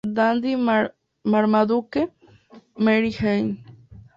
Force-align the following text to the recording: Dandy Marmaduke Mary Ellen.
Dandy 0.13 0.55
Marmaduke 1.29 2.09
Mary 2.83 3.13
Ellen. 3.21 3.47